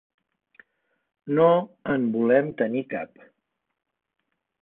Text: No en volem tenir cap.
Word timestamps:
No 1.39 1.45
en 1.95 2.07
volem 2.17 2.49
tenir 2.63 2.83
cap. 2.97 3.23